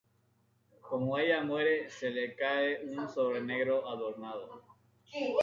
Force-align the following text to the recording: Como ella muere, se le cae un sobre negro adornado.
Como 0.89 1.15
ella 1.19 1.43
muere, 1.43 1.87
se 1.91 2.09
le 2.09 2.35
cae 2.35 2.83
un 2.89 3.07
sobre 3.07 3.39
negro 3.39 3.87
adornado. 3.87 4.63